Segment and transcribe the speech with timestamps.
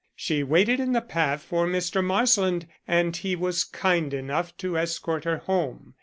[0.15, 2.03] She waited in the path for Mr.
[2.03, 5.93] Marsland and he was kind enough to escort her home.